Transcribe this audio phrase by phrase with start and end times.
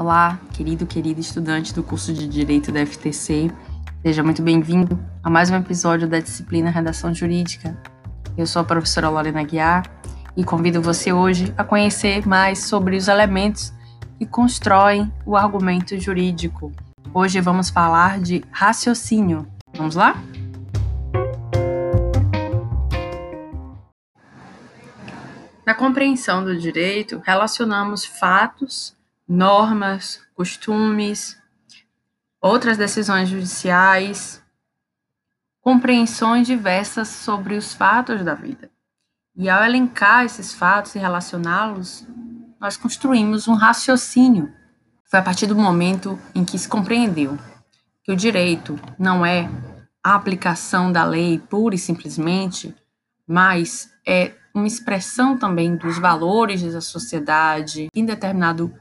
[0.00, 3.52] Olá, querido, querida estudante do curso de Direito da FTC.
[4.00, 7.78] Seja muito bem-vindo a mais um episódio da disciplina Redação Jurídica.
[8.34, 9.82] Eu sou a professora Lorena Guiar
[10.34, 13.74] e convido você hoje a conhecer mais sobre os elementos
[14.18, 16.72] que constroem o argumento jurídico.
[17.12, 19.46] Hoje vamos falar de raciocínio.
[19.76, 20.16] Vamos lá?
[25.66, 28.98] Na compreensão do direito, relacionamos fatos
[29.30, 31.38] normas, costumes,
[32.40, 34.42] outras decisões judiciais,
[35.60, 38.68] compreensões diversas sobre os fatos da vida.
[39.36, 42.04] E ao elencar esses fatos e relacioná-los,
[42.60, 44.52] nós construímos um raciocínio.
[45.08, 47.38] Foi a partir do momento em que se compreendeu
[48.02, 49.48] que o direito não é
[50.02, 52.74] a aplicação da lei pura e simplesmente,
[53.28, 58.74] mas é uma expressão também dos valores da sociedade em determinado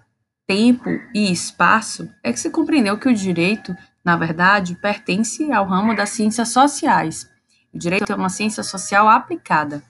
[0.50, 5.96] tempo e espaço, é que se compreendeu que o direito, na verdade, pertence ao ramo
[5.96, 7.30] das ciências sociais.
[7.72, 9.84] O direito é uma ciência social aplicada.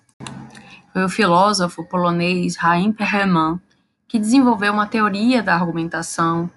[0.91, 3.57] Foi o filósofo polonês Chaim Perelman
[4.05, 6.51] que desenvolveu uma teoria da argumentação,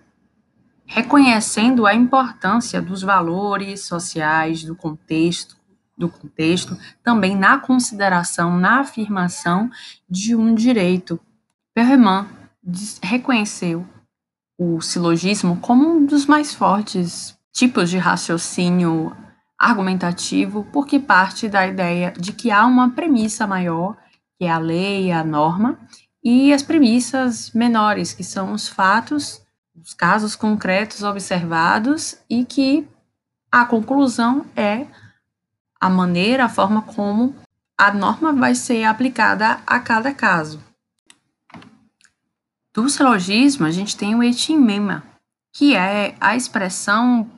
[0.84, 5.56] reconhecendo a importância dos valores sociais, do contexto,
[5.96, 9.70] do contexto, também na consideração, na afirmação
[10.10, 11.20] de um direito.
[11.72, 12.41] Perelman
[13.02, 13.86] reconheceu
[14.58, 19.14] o silogismo como um dos mais fortes tipos de raciocínio
[19.58, 23.96] argumentativo, porque parte da ideia de que há uma premissa maior,
[24.38, 25.78] que é a lei, a norma,
[26.22, 29.40] e as premissas menores, que são os fatos,
[29.74, 32.88] os casos concretos observados, e que
[33.50, 34.86] a conclusão é
[35.80, 37.34] a maneira, a forma como
[37.76, 40.71] a norma vai ser aplicada a cada caso.
[42.74, 45.02] Do silogismo, a gente tem o etimema,
[45.52, 47.30] que é a expressão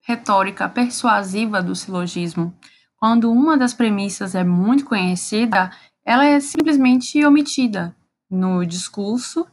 [0.00, 2.54] retórica persuasiva do silogismo.
[2.96, 5.70] Quando uma das premissas é muito conhecida,
[6.02, 7.94] ela é simplesmente omitida
[8.30, 9.46] no discurso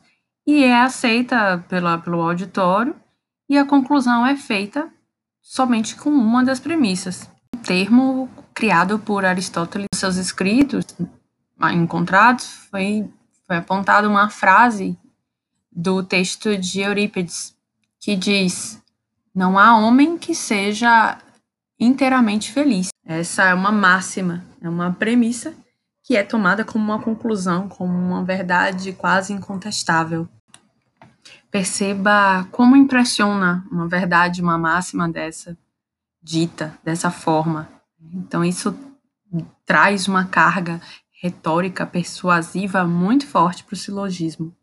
[0.47, 2.95] e é aceita pela, pelo auditório,
[3.49, 4.89] e a conclusão é feita
[5.41, 7.29] somente com uma das premissas.
[7.53, 10.85] Um termo criado por Aristóteles seus escritos
[11.73, 13.09] encontrados foi,
[13.45, 14.97] foi apontada uma frase
[15.75, 17.53] do texto de Eurípides,
[17.99, 18.81] que diz:
[19.33, 21.17] Não há homem que seja
[21.79, 22.89] inteiramente feliz.
[23.05, 25.53] Essa é uma máxima, é uma premissa
[26.01, 30.29] que é tomada como uma conclusão, como uma verdade quase incontestável.
[31.49, 35.57] Perceba como impressiona uma verdade, uma máxima dessa,
[36.21, 37.67] dita dessa forma.
[38.13, 38.77] Então, isso
[39.65, 40.79] traz uma carga
[41.21, 44.55] retórica persuasiva muito forte para o silogismo.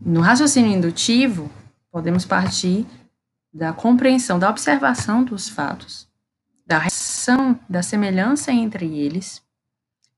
[0.00, 1.50] No raciocínio indutivo,
[1.92, 2.86] podemos partir
[3.52, 6.08] da compreensão, da observação dos fatos,
[6.66, 9.42] da relação, da semelhança entre eles,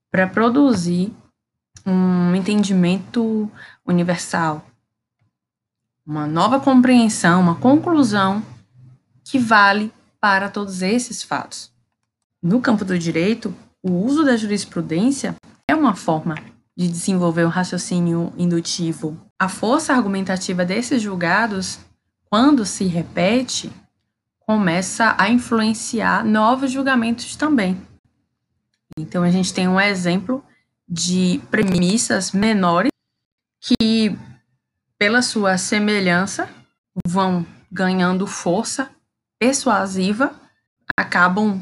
[0.08, 1.12] para produzir
[1.84, 3.50] um entendimento
[3.84, 4.64] universal,
[6.06, 8.40] uma nova compreensão, uma conclusão
[9.24, 11.72] que vale para todos esses fatos.
[12.40, 15.34] No campo do direito, o uso da jurisprudência
[15.66, 16.36] é uma forma
[16.76, 21.80] de desenvolver um raciocínio indutivo a força argumentativa desses julgados,
[22.26, 23.72] quando se repete,
[24.38, 27.76] começa a influenciar novos julgamentos também.
[28.96, 30.44] Então, a gente tem um exemplo
[30.88, 32.92] de premissas menores
[33.58, 34.16] que,
[34.96, 36.48] pela sua semelhança,
[37.04, 38.88] vão ganhando força
[39.40, 40.32] persuasiva,
[40.96, 41.60] acabam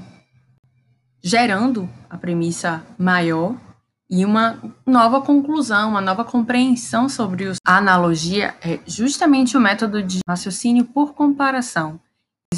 [1.24, 3.56] gerando a premissa maior
[4.10, 7.58] e uma nova conclusão, uma nova compreensão sobre os...
[7.64, 12.00] a analogia é justamente o método de raciocínio por comparação.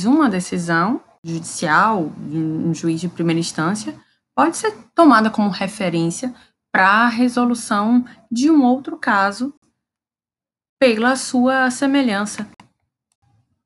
[0.07, 3.95] Uma decisão judicial, um juiz de primeira instância,
[4.35, 6.35] pode ser tomada como referência
[6.73, 9.55] para a resolução de um outro caso
[10.81, 12.49] pela sua semelhança.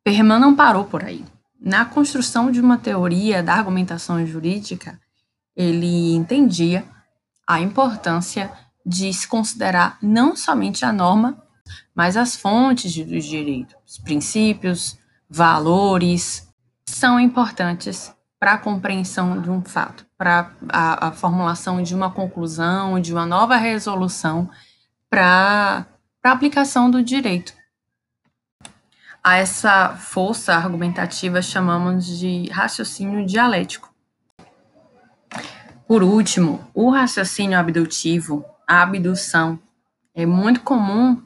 [0.03, 1.25] Perman não parou por aí.
[1.59, 5.01] Na construção de uma teoria da argumentação jurídica,
[5.55, 6.85] ele entendia
[7.47, 8.51] a importância
[8.85, 11.43] de se considerar não somente a norma,
[11.95, 14.99] mas as fontes do direito, os princípios,
[15.29, 16.47] valores,
[16.85, 23.01] são importantes para a compreensão de um fato, para a, a, formulação de uma conclusão,
[23.01, 24.49] de uma nova resolução
[25.09, 25.87] para
[26.23, 27.55] a aplicação do direito.
[29.25, 33.93] A essa força argumentativa chamamos de raciocínio dialético.
[35.87, 39.59] Por último, o raciocínio abdutivo, a abdução,
[40.15, 41.23] é muito comum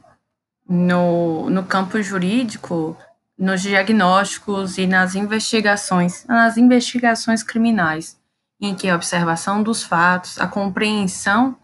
[0.69, 2.95] no, no campo jurídico,
[3.37, 8.19] nos diagnósticos e nas investigações, nas investigações criminais,
[8.59, 11.57] em que a observação dos fatos, a compreensão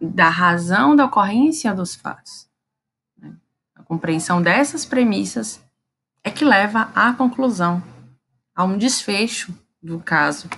[0.00, 2.46] da razão da ocorrência dos fatos,
[3.18, 3.34] né?
[3.74, 5.60] a compreensão dessas premissas
[6.22, 7.82] é que leva à conclusão,
[8.54, 9.52] a um desfecho
[9.82, 10.48] do caso.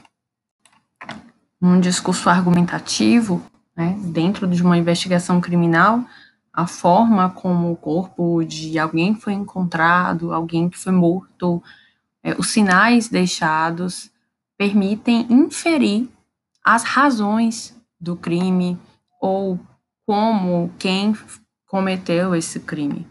[1.60, 3.42] Um discurso argumentativo,
[3.76, 6.04] né, dentro de uma investigação criminal,
[6.52, 11.62] a forma como o corpo de alguém foi encontrado, alguém que foi morto,
[12.22, 14.10] é, os sinais deixados
[14.56, 16.08] permitem inferir
[16.64, 18.78] as razões do crime
[19.20, 19.58] ou
[20.04, 21.16] como quem
[21.66, 23.06] cometeu esse crime.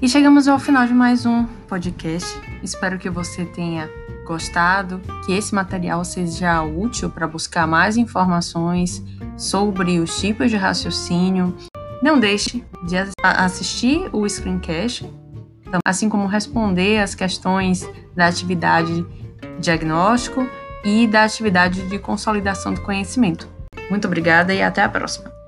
[0.00, 2.28] E chegamos ao final de mais um podcast.
[2.60, 3.88] Espero que você tenha
[4.24, 9.02] gostado, que esse material seja útil para buscar mais informações
[9.36, 11.56] sobre os tipos de raciocínio.
[12.02, 15.08] Não deixe de assistir o screencast,
[15.84, 19.06] assim como responder as questões da atividade
[19.58, 20.46] diagnóstico
[20.84, 23.48] e da atividade de consolidação do conhecimento.
[23.88, 25.41] Muito obrigada e até a próxima!